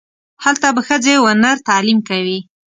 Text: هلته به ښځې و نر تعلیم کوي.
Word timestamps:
هلته 0.43 0.67
به 0.75 0.81
ښځې 0.87 1.13
و 1.19 1.25
نر 1.41 1.57
تعلیم 1.69 1.99
کوي. 2.09 2.37